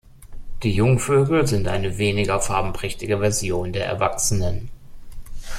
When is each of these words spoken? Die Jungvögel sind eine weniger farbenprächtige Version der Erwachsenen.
Die 0.63 0.71
Jungvögel 0.73 1.45
sind 1.45 1.67
eine 1.67 1.99
weniger 1.99 2.39
farbenprächtige 2.41 3.19
Version 3.19 3.71
der 3.71 3.85
Erwachsenen. 3.85 4.71